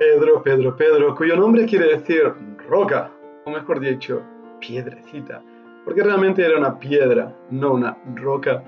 [0.00, 2.32] Pedro, Pedro, Pedro, cuyo nombre quiere decir
[2.66, 3.10] roca,
[3.44, 4.22] o mejor dicho,
[4.58, 5.42] piedrecita,
[5.84, 8.64] porque realmente era una piedra, no una roca.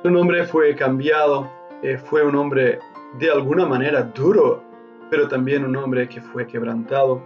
[0.00, 1.50] Su nombre fue cambiado,
[1.82, 2.78] eh, fue un hombre
[3.18, 4.62] de alguna manera duro,
[5.10, 7.20] pero también un hombre que fue quebrantado.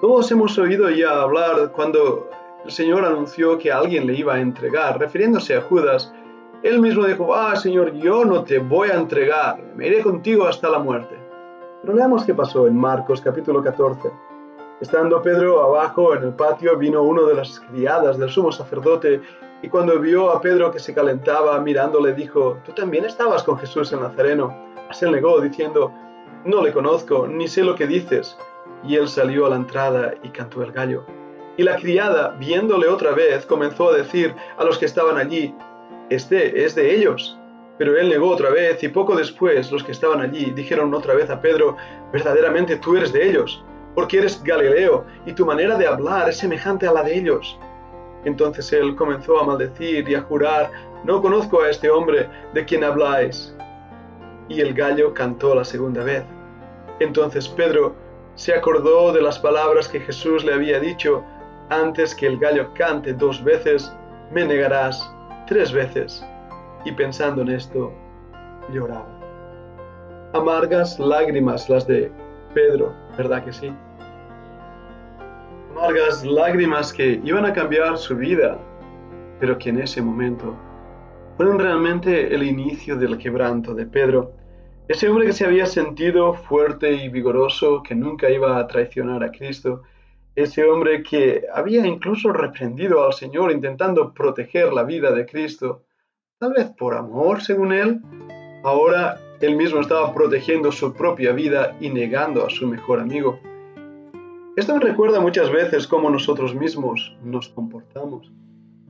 [0.00, 2.30] Todos hemos oído ya hablar cuando
[2.64, 6.10] el Señor anunció que alguien le iba a entregar, refiriéndose a Judas.
[6.62, 10.70] Él mismo dijo, ah, Señor, yo no te voy a entregar, me iré contigo hasta
[10.70, 11.25] la muerte.
[11.82, 14.10] Pero leamos qué pasó en Marcos capítulo 14.
[14.80, 19.20] Estando Pedro abajo en el patio, vino uno de las criadas del sumo sacerdote
[19.62, 23.92] y cuando vio a Pedro que se calentaba mirándole dijo, tú también estabas con Jesús
[23.92, 24.54] el Nazareno.
[25.00, 25.92] Él negó diciendo,
[26.44, 28.36] no le conozco, ni sé lo que dices.
[28.84, 31.04] Y él salió a la entrada y cantó el gallo.
[31.56, 35.54] Y la criada, viéndole otra vez, comenzó a decir a los que estaban allí,
[36.10, 37.38] este es de ellos.
[37.78, 41.28] Pero él negó otra vez y poco después los que estaban allí dijeron otra vez
[41.28, 41.76] a Pedro,
[42.12, 43.62] verdaderamente tú eres de ellos,
[43.94, 47.58] porque eres Galileo y tu manera de hablar es semejante a la de ellos.
[48.24, 50.70] Entonces él comenzó a maldecir y a jurar,
[51.04, 53.54] no conozco a este hombre de quien habláis.
[54.48, 56.24] Y el gallo cantó la segunda vez.
[56.98, 57.94] Entonces Pedro
[58.36, 61.22] se acordó de las palabras que Jesús le había dicho,
[61.68, 63.92] antes que el gallo cante dos veces,
[64.32, 65.12] me negarás
[65.46, 66.24] tres veces
[66.86, 67.92] y pensando en esto,
[68.72, 69.08] lloraba.
[70.32, 72.12] Amargas lágrimas las de
[72.54, 73.72] Pedro, ¿verdad que sí?
[75.72, 78.56] Amargas lágrimas que iban a cambiar su vida,
[79.40, 80.54] pero que en ese momento
[81.36, 84.32] fueron realmente el inicio del quebranto de Pedro.
[84.86, 89.32] Ese hombre que se había sentido fuerte y vigoroso, que nunca iba a traicionar a
[89.32, 89.82] Cristo,
[90.36, 95.82] ese hombre que había incluso reprendido al Señor intentando proteger la vida de Cristo,
[96.38, 98.00] tal vez por amor, según él,
[98.62, 103.40] ahora él mismo estaba protegiendo su propia vida y negando a su mejor amigo.
[104.56, 108.30] Esto me recuerda muchas veces cómo nosotros mismos nos comportamos.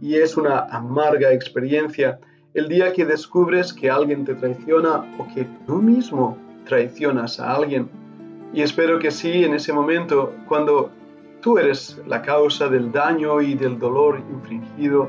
[0.01, 2.19] Y es una amarga experiencia
[2.55, 7.89] el día que descubres que alguien te traiciona o que tú mismo traicionas a alguien.
[8.53, 10.91] Y espero que sí, en ese momento, cuando
[11.41, 15.09] tú eres la causa del daño y del dolor infringido,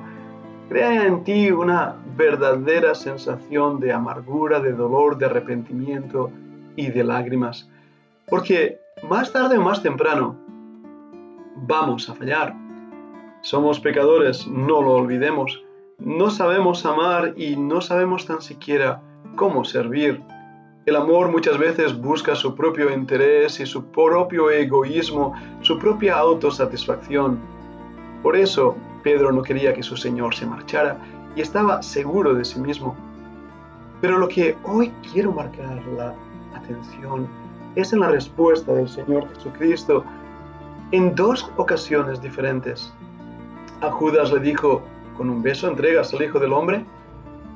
[0.70, 6.32] crea en ti una verdadera sensación de amargura, de dolor, de arrepentimiento
[6.76, 7.70] y de lágrimas.
[8.28, 8.80] Porque
[9.10, 10.36] más tarde o más temprano
[11.56, 12.56] vamos a fallar.
[13.42, 15.64] Somos pecadores, no lo olvidemos.
[16.00, 19.02] No sabemos amar y no sabemos tan siquiera
[19.36, 20.22] cómo servir.
[20.86, 27.40] El amor muchas veces busca su propio interés y su propio egoísmo, su propia autosatisfacción.
[28.24, 28.76] Por eso
[29.08, 30.98] Pedro no quería que su Señor se marchara
[31.34, 32.94] y estaba seguro de sí mismo.
[34.02, 36.14] Pero lo que hoy quiero marcar la
[36.54, 37.26] atención
[37.76, 40.04] es en la respuesta del Señor Jesucristo
[40.92, 42.92] en dos ocasiones diferentes.
[43.80, 44.82] A Judas le dijo,
[45.16, 46.84] con un beso entregas al Hijo del Hombre.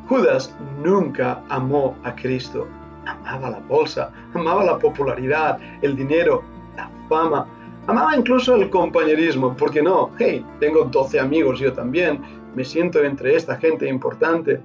[0.08, 2.66] Judas nunca amó a Cristo.
[3.06, 6.44] Amaba la bolsa, amaba la popularidad, el dinero,
[6.78, 7.46] la fama,
[7.88, 12.22] Amaba incluso el compañerismo, porque no, hey, tengo 12 amigos yo también,
[12.56, 14.62] me siento entre esta gente importante.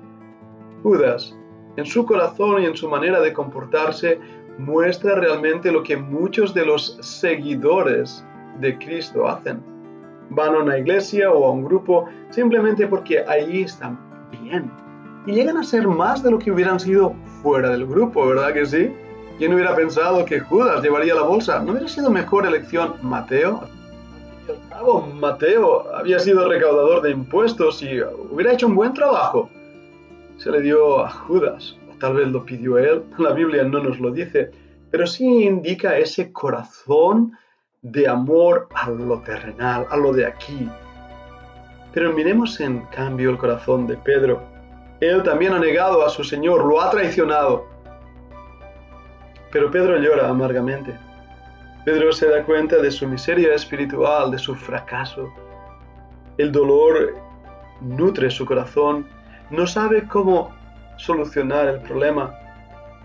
[0.82, 1.36] Judas,
[1.76, 4.18] en su corazón y en su manera de comportarse,
[4.58, 8.24] muestra realmente lo que muchos de los seguidores
[8.60, 9.62] de Cristo hacen.
[10.30, 13.98] Van a una iglesia o a un grupo simplemente porque ahí están
[14.30, 14.70] bien.
[15.26, 18.66] Y llegan a ser más de lo que hubieran sido fuera del grupo, ¿verdad que
[18.66, 18.92] sí?
[19.38, 21.58] ¿Quién hubiera pensado que Judas llevaría la bolsa?
[21.60, 23.68] ¿No hubiera sido mejor elección Mateo?
[24.48, 29.50] Al cabo, Mateo había sido recaudador de impuestos y hubiera hecho un buen trabajo.
[30.38, 34.00] Se le dio a Judas, o tal vez lo pidió él, la Biblia no nos
[34.00, 34.52] lo dice,
[34.90, 37.32] pero sí indica ese corazón
[37.82, 40.66] de amor a lo terrenal, a lo de aquí.
[41.92, 44.42] Pero miremos en cambio el corazón de Pedro.
[45.00, 47.75] Él también ha negado a su Señor, lo ha traicionado
[49.56, 50.94] pero Pedro llora amargamente.
[51.86, 55.32] Pedro se da cuenta de su miseria espiritual, de su fracaso.
[56.36, 57.14] El dolor
[57.80, 59.06] nutre su corazón,
[59.48, 60.54] no sabe cómo
[60.98, 62.38] solucionar el problema.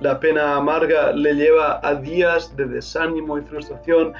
[0.01, 4.11] La pena amarga le lleva a días de desánimo y frustración.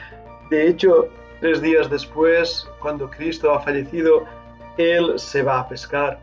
[0.49, 1.09] De hecho,
[1.41, 4.23] tres días después, cuando Cristo ha fallecido,
[4.77, 6.17] él se va a pescar.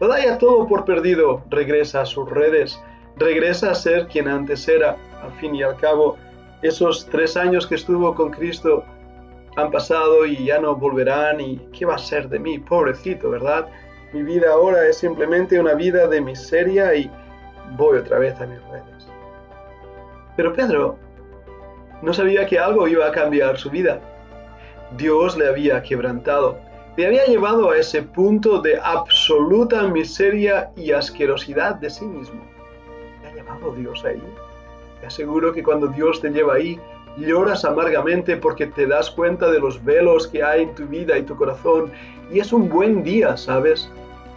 [0.00, 2.82] Lo da ya todo por perdido, regresa a sus redes,
[3.16, 4.96] regresa a ser quien antes era.
[5.22, 6.16] Al fin y al cabo,
[6.62, 8.84] esos tres años que estuvo con Cristo
[9.56, 12.58] han pasado y ya no volverán y ¿qué va a ser de mí?
[12.58, 13.68] Pobrecito, ¿verdad?
[14.12, 17.10] Mi vida ahora es simplemente una vida de miseria y
[17.76, 19.08] voy otra vez a mis redes.
[20.36, 20.98] Pero Pedro
[22.02, 24.00] no sabía que algo iba a cambiar su vida.
[24.96, 26.58] Dios le había quebrantado,
[26.96, 32.42] le había llevado a ese punto de absoluta miseria y asquerosidad de sí mismo.
[33.22, 34.22] ¿Le ha llevado Dios ahí?
[35.02, 36.78] Te aseguro que cuando Dios te lleva ahí,
[37.16, 41.24] lloras amargamente porque te das cuenta de los velos que hay en tu vida y
[41.24, 41.90] tu corazón.
[42.30, 43.90] Y es un buen día, ¿sabes?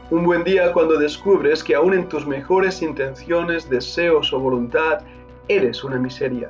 [0.10, 5.02] Un buen día cuando descubres que aún en tus mejores intenciones, deseos o voluntad,
[5.50, 6.50] eres una miseria.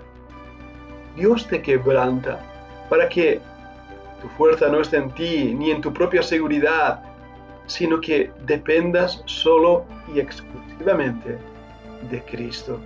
[1.18, 2.40] Dios te quebranta
[2.90, 3.42] para que
[4.22, 7.04] tu fuerza no esté en ti ni en tu propia seguridad,
[7.66, 9.84] sino que dependas solo
[10.14, 11.38] y exclusivamente
[12.10, 12.80] de Cristo.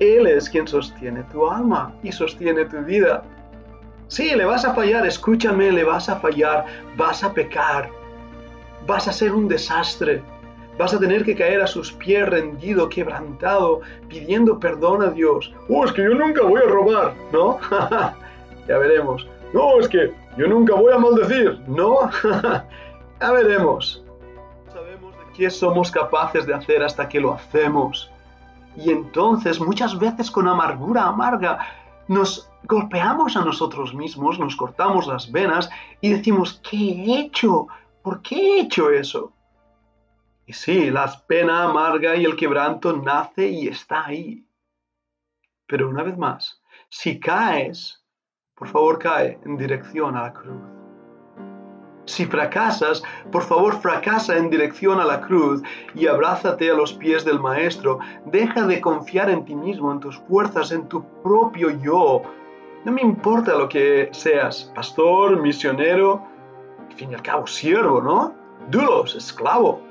[0.00, 3.22] Él es quien sostiene tu alma y sostiene tu vida.
[4.08, 6.64] Sí, le vas a fallar, escúchame, le vas a fallar,
[6.96, 7.90] vas a pecar,
[8.86, 10.22] vas a ser un desastre,
[10.78, 15.52] vas a tener que caer a sus pies rendido, quebrantado, pidiendo perdón a Dios.
[15.68, 17.58] Oh, es que yo nunca voy a robar, ¿no?
[18.68, 19.28] ya veremos.
[19.52, 22.10] No, es que yo nunca voy a maldecir, ¿no?
[23.20, 24.04] ya veremos.
[24.72, 28.10] Sabemos de qué somos capaces de hacer hasta que lo hacemos.
[28.76, 31.58] Y entonces muchas veces con amargura amarga
[32.08, 35.70] nos golpeamos a nosotros mismos, nos cortamos las venas
[36.00, 37.68] y decimos, ¿qué he hecho?
[38.02, 39.32] ¿Por qué he hecho eso?
[40.46, 44.46] Y sí, la pena amarga y el quebranto nace y está ahí.
[45.66, 48.02] Pero una vez más, si caes,
[48.54, 50.77] por favor cae en dirección a la cruz.
[52.08, 55.62] Si fracasas, por favor fracasa en dirección a la cruz
[55.94, 57.98] y abrázate a los pies del Maestro.
[58.24, 62.22] Deja de confiar en ti mismo, en tus fuerzas, en tu propio yo.
[62.86, 66.22] No me importa lo que seas, pastor, misionero,
[66.88, 68.32] al fin y al cabo siervo, ¿no?
[68.70, 69.82] Dulos, esclavo.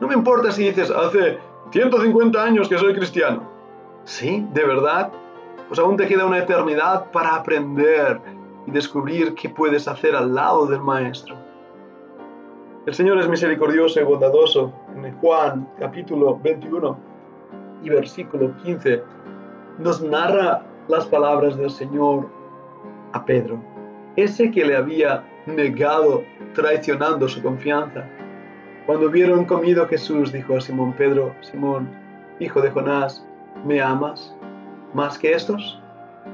[0.00, 1.38] No me importa si dices, hace
[1.70, 3.42] 150 años que soy cristiano.
[4.04, 4.46] ¿Sí?
[4.54, 5.12] ¿De verdad?
[5.68, 8.22] Pues aún te queda una eternidad para aprender
[8.66, 11.36] y descubrir qué puedes hacer al lado del Maestro.
[12.86, 14.72] El Señor es misericordioso y bondadoso.
[14.96, 16.98] En Juan capítulo 21
[17.82, 19.02] y versículo 15
[19.78, 22.28] nos narra las palabras del Señor
[23.12, 23.62] a Pedro,
[24.16, 26.22] ese que le había negado
[26.54, 28.04] traicionando su confianza.
[28.86, 31.88] Cuando vieron comido Jesús dijo a Simón Pedro, Simón,
[32.40, 33.26] hijo de Jonás,
[33.64, 34.34] ¿me amas
[34.92, 35.81] más que estos?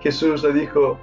[0.00, 0.98] Jesús le dijo,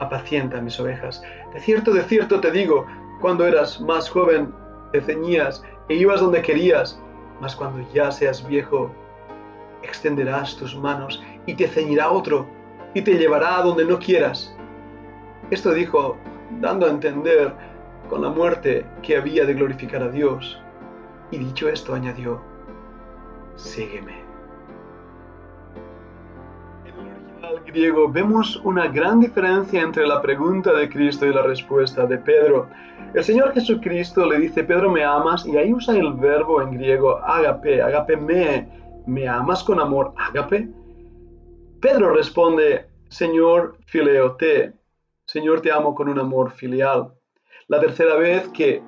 [0.00, 1.22] apacienta mis ovejas.
[1.52, 2.86] De cierto, de cierto te digo,
[3.20, 4.52] cuando eras más joven
[4.92, 7.00] te ceñías e ibas donde querías,
[7.40, 8.90] mas cuando ya seas viejo,
[9.82, 12.46] extenderás tus manos y te ceñirá otro
[12.94, 14.54] y te llevará a donde no quieras.
[15.50, 16.16] Esto dijo,
[16.60, 17.52] dando a entender
[18.08, 20.60] con la muerte que había de glorificar a Dios.
[21.30, 22.42] Y dicho esto, añadió,
[23.56, 24.21] sígueme.
[28.10, 32.68] Vemos una gran diferencia entre la pregunta de Cristo y la respuesta de Pedro.
[33.14, 35.46] El Señor Jesucristo le dice, Pedro, ¿me amas?
[35.46, 38.68] Y ahí usa el verbo en griego agape, agape me,
[39.06, 40.68] ¿me amas con amor agape?
[41.80, 44.72] Pedro responde, Señor, fileote,
[45.24, 47.12] Señor, te amo con un amor filial.
[47.68, 48.82] La tercera vez que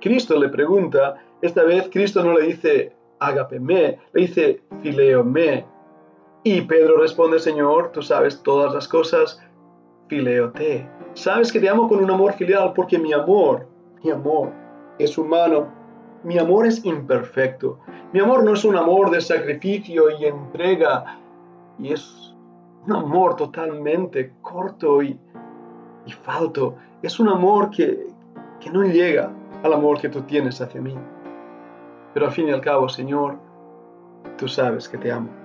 [0.00, 5.64] Cristo le pregunta, esta vez Cristo no le dice agape me, le dice fileo me,
[6.42, 9.42] y Pedro responde, Señor, tú sabes todas las cosas,
[10.08, 10.88] fileote.
[11.12, 13.66] Sabes que te amo con un amor filial porque mi amor,
[14.02, 14.52] mi amor
[14.98, 15.68] es humano.
[16.22, 17.78] Mi amor es imperfecto.
[18.12, 21.18] Mi amor no es un amor de sacrificio y entrega.
[21.78, 22.34] Y es
[22.86, 25.18] un amor totalmente corto y,
[26.06, 26.76] y falto.
[27.02, 28.06] Es un amor que,
[28.60, 29.30] que no llega
[29.62, 30.94] al amor que tú tienes hacia mí.
[32.14, 33.38] Pero al fin y al cabo, Señor,
[34.36, 35.39] tú sabes que te amo.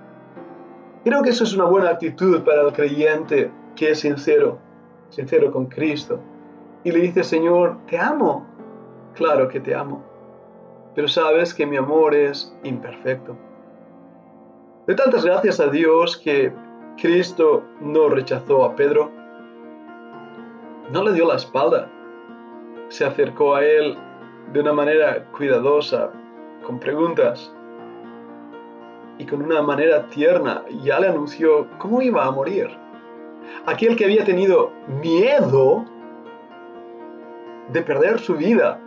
[1.06, 4.58] Creo que eso es una buena actitud para el creyente que es sincero,
[5.08, 6.18] sincero con Cristo.
[6.82, 8.44] Y le dice, Señor, te amo.
[9.14, 10.02] Claro que te amo.
[10.96, 13.36] Pero sabes que mi amor es imperfecto.
[14.88, 16.52] De tantas gracias a Dios que
[17.00, 19.12] Cristo no rechazó a Pedro.
[20.90, 21.88] No le dio la espalda.
[22.88, 23.96] Se acercó a él
[24.52, 26.10] de una manera cuidadosa,
[26.66, 27.55] con preguntas
[29.18, 32.68] y con una manera tierna ya le anunció cómo iba a morir.
[33.64, 35.84] aquel que había tenido miedo
[37.72, 38.80] de perder su vida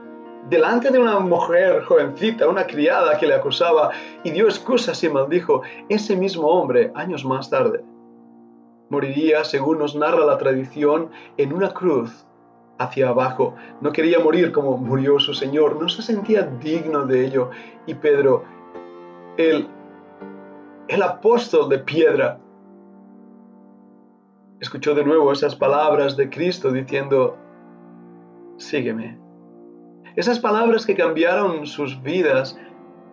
[0.49, 3.91] delante de una mujer jovencita, una criada que le acusaba
[4.23, 7.83] y dio excusas y maldijo, ese mismo hombre, años más tarde,
[8.89, 12.25] moriría, según nos narra la tradición, en una cruz
[12.77, 13.55] hacia abajo.
[13.81, 17.49] No quería morir como murió su Señor, no se sentía digno de ello.
[17.85, 18.43] Y Pedro,
[19.37, 19.67] el,
[20.89, 22.39] el apóstol de piedra,
[24.59, 27.37] escuchó de nuevo esas palabras de Cristo diciendo,
[28.57, 29.19] sígueme.
[30.15, 32.57] Esas palabras que cambiaron sus vidas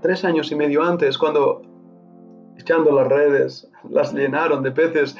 [0.00, 1.62] tres años y medio antes, cuando
[2.56, 5.14] echando las redes las llenaron de peces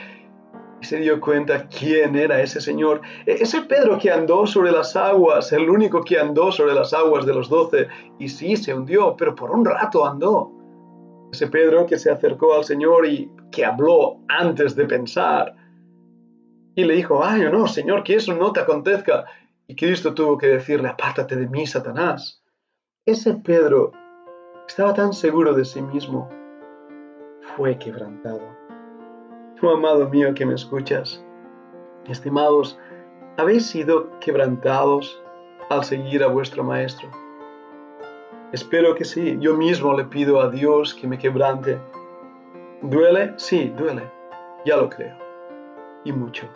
[0.81, 3.03] y se dio cuenta quién era ese Señor.
[3.27, 7.27] E-, ese Pedro que andó sobre las aguas, el único que andó sobre las aguas
[7.27, 10.56] de los doce, y sí, se hundió, pero por un rato andó.
[11.37, 15.55] Ese Pedro que se acercó al Señor y que habló antes de pensar.
[16.75, 19.27] Y le dijo, ay, no, Señor, que eso no te acontezca.
[19.67, 22.43] Y Cristo tuvo que decirle, apártate de mí, Satanás.
[23.05, 23.93] Ese Pedro
[24.67, 26.27] estaba tan seguro de sí mismo,
[27.55, 28.41] fue quebrantado.
[29.61, 31.23] Tu amado mío que me escuchas,
[32.07, 32.79] estimados,
[33.37, 35.23] ¿habéis sido quebrantados
[35.69, 37.11] al seguir a vuestro Maestro?
[38.57, 39.37] Espero que sí.
[39.39, 41.79] Yo mismo le pido a Dios que me quebrante.
[42.81, 43.35] ¿Duele?
[43.37, 44.11] Sí, duele.
[44.65, 45.15] Ya lo creo.
[46.05, 46.49] Y mucho.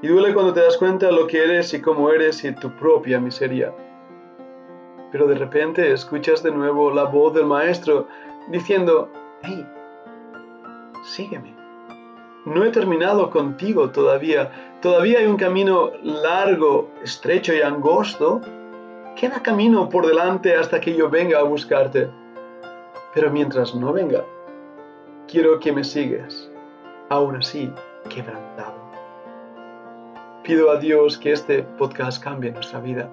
[0.00, 2.70] Y duele cuando te das cuenta de lo que eres y cómo eres y tu
[2.76, 3.74] propia miseria.
[5.10, 8.08] Pero de repente escuchas de nuevo la voz del Maestro
[8.48, 9.10] diciendo,
[9.42, 9.66] hey,
[11.04, 11.54] sígueme.
[12.46, 14.78] No he terminado contigo todavía.
[14.80, 18.40] Todavía hay un camino largo, estrecho y angosto.
[19.22, 22.10] Queda camino por delante hasta que yo venga a buscarte.
[23.14, 24.24] Pero mientras no venga,
[25.28, 26.50] quiero que me sigas,
[27.08, 27.72] aún así
[28.08, 28.74] quebrantado.
[30.42, 33.08] Pido a Dios que este podcast cambie nuestra vida,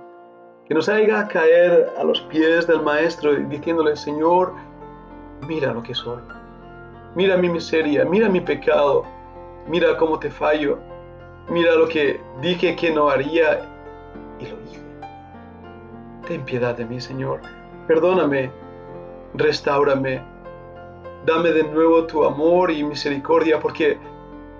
[0.68, 4.56] que nos haga caer a los pies del Maestro diciéndole, Señor,
[5.48, 6.24] mira lo que soy,
[7.14, 9.06] mira mi miseria, mira mi pecado,
[9.68, 10.80] mira cómo te fallo,
[11.52, 13.60] mira lo que dije que no haría
[14.40, 14.89] y lo hice.
[16.30, 17.42] Ten piedad de mí, Señor,
[17.88, 18.52] perdóname,
[19.34, 20.22] restaurame,
[21.26, 23.98] dame de nuevo tu amor y misericordia porque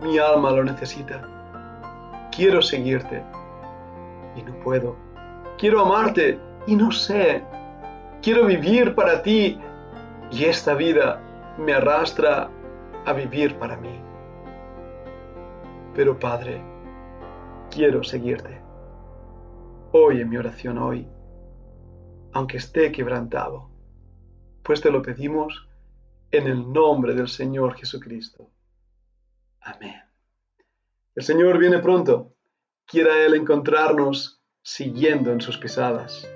[0.02, 1.22] mi alma lo necesita.
[2.36, 3.22] Quiero seguirte
[4.36, 4.96] y no puedo.
[5.60, 7.44] Quiero amarte y no sé.
[8.24, 9.60] Quiero vivir para ti
[10.32, 11.22] y esta vida
[11.60, 12.50] me arrastra
[13.06, 14.02] a vivir para mí.
[15.94, 16.64] Pero Padre,
[17.70, 18.60] quiero seguirte.
[19.92, 21.08] Hoy en mi oración hoy,
[22.34, 23.70] aunque esté quebrantado,
[24.64, 25.68] pues te lo pedimos
[26.32, 28.50] en el nombre del Señor Jesucristo.
[29.62, 29.96] Amén.
[31.16, 32.36] El Señor viene pronto.
[32.86, 36.28] Quiera Él encontrarnos siguiendo en sus pisadas.